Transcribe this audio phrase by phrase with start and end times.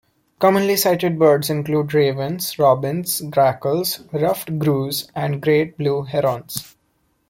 [0.39, 6.75] Commonly sighted birds include ravens, robins, grackles, ruffed grouse, and great blue herons.